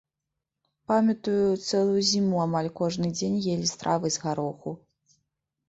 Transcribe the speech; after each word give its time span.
Памятаю, 0.91 1.45
цэлую 1.67 2.01
зіму 2.13 2.41
амаль 2.47 2.71
кожны 2.81 3.13
дзень 3.21 3.39
елі 3.55 3.73
стравы 3.75 4.07
з 4.19 4.27
гароху. 4.27 4.77